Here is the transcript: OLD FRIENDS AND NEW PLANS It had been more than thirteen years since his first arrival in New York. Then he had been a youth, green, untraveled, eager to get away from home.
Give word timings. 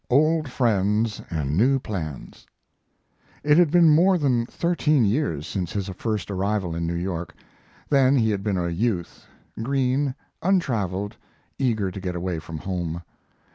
OLD 0.09 0.49
FRIENDS 0.49 1.21
AND 1.29 1.55
NEW 1.55 1.77
PLANS 1.77 2.47
It 3.43 3.59
had 3.59 3.69
been 3.69 3.87
more 3.87 4.17
than 4.17 4.47
thirteen 4.47 5.05
years 5.05 5.45
since 5.45 5.73
his 5.73 5.89
first 5.89 6.31
arrival 6.31 6.73
in 6.75 6.87
New 6.87 6.95
York. 6.95 7.35
Then 7.87 8.15
he 8.15 8.31
had 8.31 8.41
been 8.41 8.57
a 8.57 8.69
youth, 8.69 9.27
green, 9.61 10.15
untraveled, 10.41 11.17
eager 11.59 11.91
to 11.91 11.99
get 12.01 12.15
away 12.15 12.39
from 12.39 12.57
home. 12.57 13.03